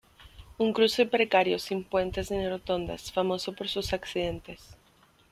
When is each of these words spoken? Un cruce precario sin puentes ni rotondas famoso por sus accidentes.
Un 0.63 0.73
cruce 0.73 1.05
precario 1.05 1.59
sin 1.59 1.83
puentes 1.83 2.31
ni 2.31 2.43
rotondas 2.53 3.11
famoso 3.11 3.53
por 3.53 3.67
sus 3.67 3.93
accidentes. 3.93 4.75